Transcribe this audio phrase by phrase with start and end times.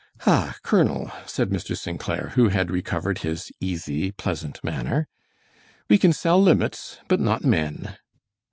[0.25, 1.77] "Ah, Colonel," said Mr.
[1.77, 1.99] St.
[1.99, 5.07] Clair, who had recovered his easy, pleasant manner,
[5.91, 7.97] "we can sell limits but not men."